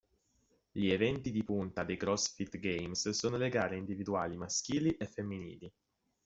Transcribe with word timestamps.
Gli 0.71 0.89
eventi 0.89 1.29
di 1.29 1.43
punta 1.43 1.83
dei 1.83 1.95
CrossFit 1.95 2.57
Games 2.57 3.09
sono 3.09 3.37
le 3.37 3.49
gare 3.49 3.77
individuali 3.77 4.35
maschili 4.35 4.97
e 4.97 5.05
femminili. 5.05 5.71